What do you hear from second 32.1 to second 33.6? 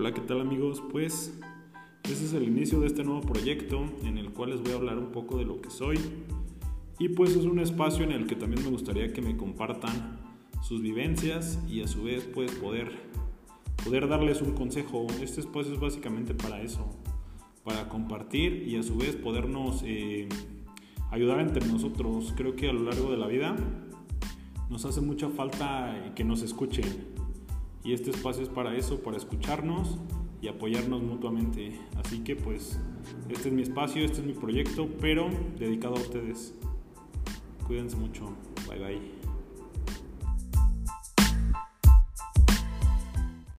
que pues este es